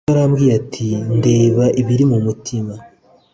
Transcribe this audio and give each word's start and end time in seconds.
Yehova 0.03 0.13
yaramubwiye 0.17 0.53
ati 0.61 0.85
ndeba 1.17 1.65
ibiri 1.81 2.03
mu 2.11 2.17
mutima 2.25 2.73